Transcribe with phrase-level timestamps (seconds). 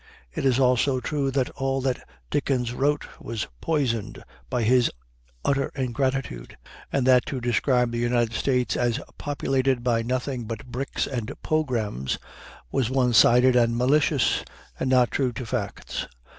[0.33, 4.89] It is also true that all that Dickens wrote was poisoned by his
[5.45, 6.57] utter ingratitude,
[6.91, 12.17] and that to describe the United States as populated by nothing but Bricks and Pograms
[12.71, 14.43] was one sided and malicious,
[14.79, 16.07] and not true to facts.